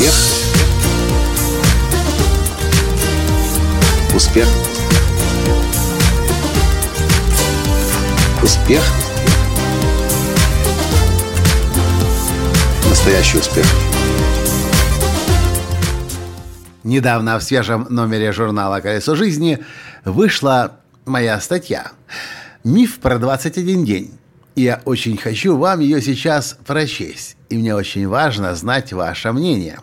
Успех. 0.00 0.14
Успех. 4.14 4.48
Успех. 8.42 8.82
Настоящий 12.88 13.38
успех. 13.38 13.66
Недавно 16.82 17.38
в 17.38 17.42
свежем 17.42 17.86
номере 17.90 18.32
журнала 18.32 18.80
«Колесо 18.80 19.14
жизни» 19.14 19.58
вышла 20.06 20.78
моя 21.04 21.38
статья 21.40 21.92
«Миф 22.64 23.00
про 23.00 23.18
21 23.18 23.84
день». 23.84 24.18
Я 24.56 24.80
очень 24.86 25.18
хочу 25.18 25.58
вам 25.58 25.80
ее 25.80 26.00
сейчас 26.00 26.56
прочесть. 26.66 27.36
И 27.50 27.56
мне 27.56 27.74
очень 27.74 28.08
важно 28.08 28.54
знать 28.54 28.92
ваше 28.92 29.32
мнение. 29.32 29.78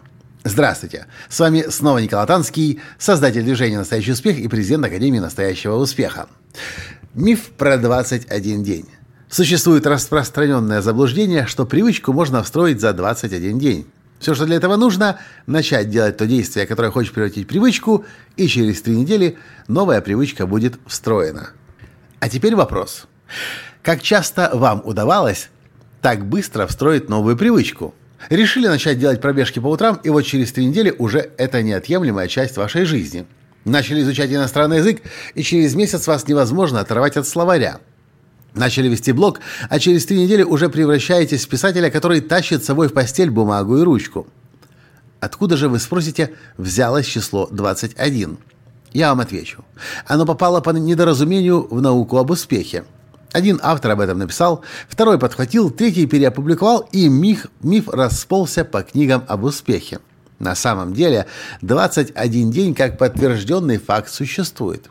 Здравствуйте! 0.49 1.07
С 1.27 1.41
вами 1.41 1.65
снова 1.69 1.97
Николай 1.97 2.25
Танский, 2.25 2.79
создатель 2.97 3.43
движения 3.43 3.77
«Настоящий 3.77 4.13
успех» 4.13 4.37
и 4.39 4.47
президент 4.47 4.85
Академии 4.85 5.19
«Настоящего 5.19 5.75
успеха». 5.75 6.27
Миф 7.13 7.49
про 7.57 7.77
21 7.77 8.63
день. 8.63 8.85
Существует 9.29 9.85
распространенное 9.85 10.81
заблуждение, 10.81 11.47
что 11.47 11.65
привычку 11.65 12.13
можно 12.13 12.43
встроить 12.43 12.79
за 12.79 12.93
21 12.93 13.59
день. 13.59 13.87
Все, 14.19 14.35
что 14.35 14.45
для 14.45 14.55
этого 14.55 14.77
нужно, 14.77 15.19
начать 15.47 15.89
делать 15.89 16.15
то 16.15 16.25
действие, 16.25 16.65
которое 16.65 16.91
хочешь 16.91 17.11
превратить 17.11 17.43
в 17.43 17.49
привычку, 17.49 18.05
и 18.37 18.47
через 18.47 18.81
три 18.81 18.95
недели 18.95 19.37
новая 19.67 19.99
привычка 19.99 20.47
будет 20.47 20.79
встроена. 20.85 21.49
А 22.21 22.29
теперь 22.29 22.55
вопрос. 22.55 23.07
Как 23.83 24.01
часто 24.01 24.51
вам 24.53 24.81
удавалось 24.85 25.49
так 26.01 26.25
быстро 26.25 26.67
встроить 26.67 27.09
новую 27.09 27.35
привычку? 27.35 27.93
Решили 28.29 28.67
начать 28.67 28.99
делать 28.99 29.21
пробежки 29.21 29.59
по 29.59 29.67
утрам, 29.67 29.99
и 30.03 30.09
вот 30.09 30.23
через 30.23 30.51
три 30.51 30.65
недели 30.65 30.93
уже 30.97 31.31
это 31.37 31.61
неотъемлемая 31.61 32.27
часть 32.27 32.57
вашей 32.57 32.83
жизни. 32.83 33.25
Начали 33.63 34.01
изучать 34.01 34.31
иностранный 34.31 34.77
язык, 34.77 35.01
и 35.33 35.43
через 35.43 35.75
месяц 35.75 36.07
вас 36.07 36.27
невозможно 36.27 36.79
оторвать 36.79 37.17
от 37.17 37.27
словаря. 37.27 37.79
Начали 38.53 38.87
вести 38.87 39.11
блог, 39.11 39.39
а 39.69 39.79
через 39.79 40.05
три 40.05 40.19
недели 40.19 40.41
уже 40.41 40.69
превращаетесь 40.69 41.45
в 41.45 41.49
писателя, 41.49 41.91
который 41.91 42.21
тащит 42.21 42.63
с 42.63 42.65
собой 42.65 42.87
в 42.87 42.93
постель 42.93 43.29
бумагу 43.29 43.77
и 43.77 43.83
ручку. 43.83 44.27
Откуда 45.19 45.57
же, 45.57 45.69
вы 45.69 45.79
спросите, 45.79 46.31
взялось 46.57 47.05
число 47.05 47.47
21? 47.51 48.37
Я 48.93 49.09
вам 49.09 49.19
отвечу. 49.19 49.63
Оно 50.05 50.25
попало 50.25 50.59
по 50.61 50.71
недоразумению 50.71 51.67
в 51.69 51.81
науку 51.81 52.17
об 52.17 52.31
успехе. 52.31 52.83
Один 53.33 53.59
автор 53.61 53.91
об 53.91 53.99
этом 53.99 54.19
написал, 54.19 54.63
второй 54.87 55.19
подхватил, 55.19 55.69
третий 55.69 56.05
переопубликовал, 56.05 56.87
и 56.91 57.09
миф, 57.09 57.47
миф 57.61 57.89
расползся 57.89 58.63
по 58.63 58.83
книгам 58.83 59.23
об 59.27 59.43
успехе. 59.43 59.99
На 60.39 60.55
самом 60.55 60.93
деле, 60.93 61.25
21 61.61 62.51
день 62.51 62.73
как 62.73 62.97
подтвержденный 62.97 63.77
факт 63.77 64.09
существует. 64.09 64.89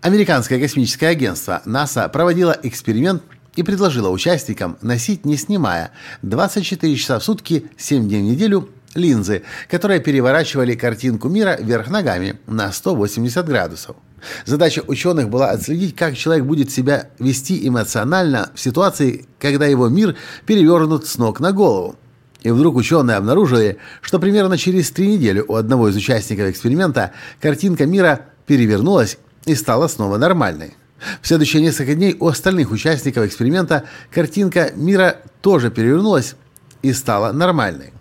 Американское 0.00 0.60
космическое 0.60 1.08
агентство 1.08 1.62
НАСА 1.64 2.08
проводило 2.08 2.56
эксперимент 2.62 3.22
и 3.54 3.62
предложило 3.62 4.08
участникам 4.08 4.78
носить, 4.80 5.24
не 5.24 5.36
снимая, 5.36 5.92
24 6.22 6.96
часа 6.96 7.18
в 7.18 7.24
сутки, 7.24 7.70
7 7.76 8.08
дней 8.08 8.20
в 8.20 8.24
неделю 8.24 8.68
линзы, 8.94 9.42
которые 9.70 10.00
переворачивали 10.00 10.74
картинку 10.74 11.28
мира 11.28 11.56
вверх 11.60 11.88
ногами 11.88 12.38
на 12.46 12.72
180 12.72 13.46
градусов. 13.46 13.96
Задача 14.44 14.82
ученых 14.86 15.28
была 15.28 15.50
отследить, 15.50 15.96
как 15.96 16.16
человек 16.16 16.44
будет 16.44 16.70
себя 16.70 17.08
вести 17.18 17.66
эмоционально 17.66 18.50
в 18.54 18.60
ситуации, 18.60 19.26
когда 19.40 19.66
его 19.66 19.88
мир 19.88 20.16
перевернут 20.46 21.06
с 21.06 21.18
ног 21.18 21.40
на 21.40 21.52
голову. 21.52 21.96
И 22.42 22.50
вдруг 22.50 22.76
ученые 22.76 23.16
обнаружили, 23.16 23.78
что 24.00 24.18
примерно 24.18 24.58
через 24.58 24.90
три 24.90 25.06
недели 25.06 25.40
у 25.40 25.54
одного 25.54 25.88
из 25.88 25.96
участников 25.96 26.48
эксперимента 26.48 27.12
картинка 27.40 27.86
мира 27.86 28.26
перевернулась 28.46 29.18
и 29.44 29.54
стала 29.54 29.88
снова 29.88 30.18
нормальной. 30.18 30.74
В 31.20 31.26
следующие 31.26 31.62
несколько 31.62 31.94
дней 31.94 32.16
у 32.18 32.28
остальных 32.28 32.70
участников 32.70 33.26
эксперимента 33.26 33.84
картинка 34.10 34.70
мира 34.74 35.16
тоже 35.40 35.70
перевернулась 35.70 36.36
и 36.82 36.92
стала 36.92 37.32
нормальной. 37.32 37.91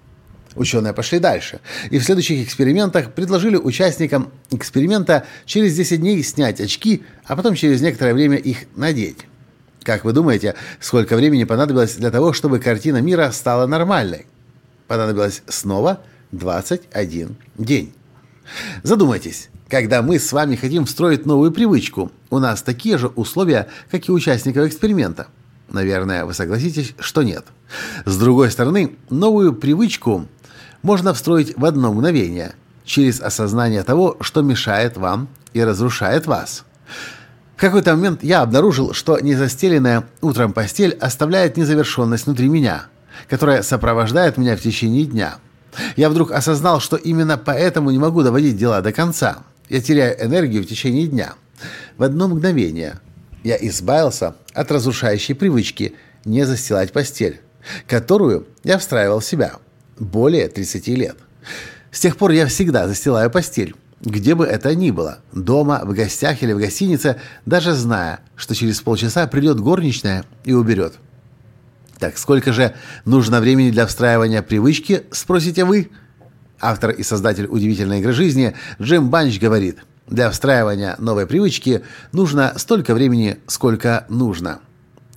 Ученые 0.56 0.94
пошли 0.94 1.20
дальше 1.20 1.62
и 1.90 1.98
в 1.98 2.04
следующих 2.04 2.46
экспериментах 2.46 3.14
предложили 3.14 3.56
участникам 3.56 4.32
эксперимента 4.52 5.26
через 5.46 5.76
10 5.76 6.02
дней 6.02 6.22
снять 6.24 6.60
очки, 6.60 7.04
а 7.26 7.36
потом 7.36 7.56
через 7.56 7.82
некоторое 7.82 8.14
время 8.14 8.38
их 8.38 8.66
надеть. 8.76 9.20
Как 9.84 10.04
вы 10.04 10.12
думаете, 10.14 10.56
сколько 10.80 11.16
времени 11.16 11.46
понадобилось 11.46 11.96
для 11.96 12.12
того, 12.12 12.34
чтобы 12.34 12.60
картина 12.60 13.02
мира 13.02 13.32
стала 13.32 13.66
нормальной? 13.66 14.28
Понадобилось 14.88 15.42
снова 15.48 16.02
21 16.32 17.36
день. 17.58 17.94
Задумайтесь, 18.84 19.50
когда 19.70 20.02
мы 20.02 20.20
с 20.20 20.34
вами 20.34 20.56
хотим 20.56 20.86
встроить 20.86 21.26
новую 21.26 21.52
привычку, 21.52 22.12
у 22.30 22.40
нас 22.40 22.62
такие 22.62 22.98
же 22.98 23.08
условия, 23.08 23.70
как 23.90 24.08
и 24.08 24.12
участников 24.12 24.68
эксперимента. 24.68 25.28
Наверное, 25.70 26.26
вы 26.26 26.34
согласитесь, 26.34 26.94
что 27.00 27.24
нет. 27.24 27.46
С 28.06 28.18
другой 28.18 28.52
стороны, 28.52 28.98
новую 29.10 29.54
привычку 29.54 30.28
можно 30.82 31.14
встроить 31.14 31.58
в 31.58 31.66
одно 31.66 31.94
мгновение, 31.94 32.56
через 32.86 33.22
осознание 33.22 33.84
того, 33.84 34.18
что 34.22 34.42
мешает 34.42 34.98
вам 34.98 35.28
и 35.54 35.64
разрушает 35.64 36.28
вас. 36.28 36.66
В 37.56 37.62
какой-то 37.62 37.96
момент 37.96 38.24
я 38.24 38.42
обнаружил, 38.42 38.94
что 38.94 39.20
незастеленная 39.20 40.06
утром 40.22 40.52
постель 40.52 40.94
оставляет 40.94 41.58
незавершенность 41.58 42.26
внутри 42.26 42.50
меня, 42.50 42.86
которая 43.30 43.62
сопровождает 43.62 44.38
меня 44.38 44.58
в 44.58 44.62
течение 44.62 45.06
дня. 45.06 45.36
Я 45.96 46.10
вдруг 46.10 46.32
осознал, 46.32 46.80
что 46.80 46.98
именно 46.98 47.38
поэтому 47.38 47.92
не 47.92 48.00
могу 48.00 48.24
доводить 48.24 48.58
дела 48.58 48.82
до 48.82 48.92
конца. 48.92 49.40
Я 49.70 49.80
теряю 49.80 50.22
энергию 50.26 50.64
в 50.64 50.66
течение 50.66 51.08
дня. 51.08 51.34
В 51.98 52.04
одно 52.04 52.28
мгновение 52.28 53.00
я 53.44 53.56
избавился 53.56 54.36
от 54.54 54.72
разрушающей 54.72 55.36
привычки 55.36 55.94
не 56.26 56.46
застилать 56.46 56.92
постель, 56.92 57.40
которую 57.88 58.48
я 58.64 58.80
встраивал 58.80 59.20
в 59.20 59.26
себя– 59.26 59.54
более 60.02 60.48
30 60.48 60.88
лет. 60.90 61.18
С 61.92 62.00
тех 62.00 62.18
пор 62.18 62.32
я 62.32 62.48
всегда 62.48 62.88
застилаю 62.88 63.30
постель, 63.30 63.76
где 64.02 64.34
бы 64.34 64.46
это 64.46 64.74
ни 64.76 64.92
было, 64.92 65.20
дома, 65.32 65.82
в 65.84 65.94
гостях 65.94 66.42
или 66.42 66.54
в 66.54 66.58
гостинице, 66.58 67.18
даже 67.46 67.74
зная, 67.74 68.22
что 68.36 68.56
через 68.56 68.82
полчаса 68.82 69.28
придет 69.28 69.60
горничная 69.60 70.26
и 70.44 70.54
уберет. 70.54 70.96
Так 72.00 72.18
сколько 72.18 72.52
же 72.52 72.74
нужно 73.06 73.40
времени 73.40 73.70
для 73.70 73.86
встраивания 73.86 74.42
привычки, 74.42 75.04
спросите 75.12 75.66
вы? 75.66 75.92
Автор 76.60 76.92
и 76.92 77.04
создатель 77.04 77.46
удивительной 77.46 78.00
игры 78.00 78.14
жизни 78.14 78.56
Джим 78.82 79.10
Банч 79.10 79.40
говорит, 79.40 79.80
для 80.08 80.32
встраивания 80.32 80.96
новой 80.98 81.28
привычки 81.28 81.84
нужно 82.12 82.54
столько 82.58 82.96
времени, 82.96 83.38
сколько 83.46 84.06
нужно. 84.10 84.60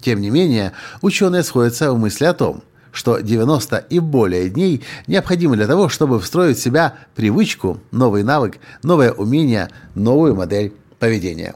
Тем 0.01 0.21
не 0.21 0.29
менее, 0.29 0.73
ученые 1.01 1.43
сходятся 1.43 1.91
в 1.93 1.99
мысли 1.99 2.27
о 2.27 2.35
том– 2.35 2.63
что 2.95 3.19
90 3.19 3.77
и 3.91 3.99
более 3.99 4.49
дней 4.49 4.83
необходимы 5.07 5.57
для 5.57 5.67
того, 5.67 5.91
чтобы 5.91 6.19
встроить 6.21 6.57
в 6.57 6.63
себя 6.63 6.95
привычку, 7.15 7.81
новый 7.91 8.23
навык, 8.23 8.59
новое 8.83 9.13
умение, 9.13 9.69
новую 9.95 10.35
модель 10.35 10.73
поведения. 10.99 11.55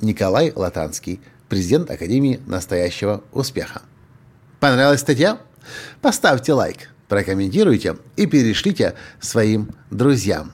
Николай 0.00 0.52
Латанский, 0.54 1.20
президент 1.48 1.90
Академии 1.90 2.40
настоящего 2.46 3.22
успеха. 3.32 3.82
Понравилась 4.58 5.00
статья? 5.00 5.38
Поставьте 6.00 6.54
лайк, 6.54 6.90
прокомментируйте 7.08 7.96
и 8.16 8.26
перешлите 8.26 8.94
своим 9.20 9.70
друзьям. 9.90 10.52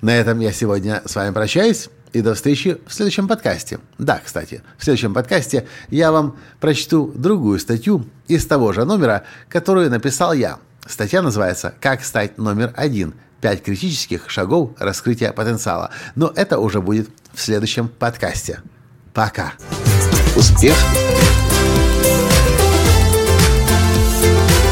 На 0.00 0.16
этом 0.16 0.40
я 0.40 0.52
сегодня 0.52 1.02
с 1.06 1.14
вами 1.14 1.32
прощаюсь 1.32 1.88
и 2.12 2.20
до 2.20 2.34
встречи 2.34 2.78
в 2.86 2.92
следующем 2.92 3.28
подкасте. 3.28 3.78
Да, 3.98 4.20
кстати, 4.24 4.62
в 4.78 4.84
следующем 4.84 5.14
подкасте 5.14 5.66
я 5.88 6.12
вам 6.12 6.36
прочту 6.60 7.12
другую 7.14 7.58
статью 7.58 8.06
из 8.28 8.46
того 8.46 8.72
же 8.72 8.84
номера, 8.84 9.24
которую 9.48 9.90
написал 9.90 10.32
я. 10.32 10.58
Статья 10.86 11.22
называется 11.22 11.74
«Как 11.80 12.04
стать 12.04 12.38
номер 12.38 12.72
один. 12.76 13.14
Пять 13.40 13.62
критических 13.62 14.30
шагов 14.30 14.70
раскрытия 14.78 15.32
потенциала». 15.32 15.90
Но 16.14 16.32
это 16.34 16.58
уже 16.58 16.80
будет 16.80 17.08
в 17.32 17.40
следующем 17.40 17.88
подкасте. 17.88 18.60
Пока. 19.12 19.52
Успех. 20.36 20.76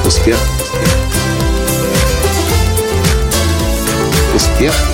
Успех. 0.06 0.38
Успех. 4.34 4.93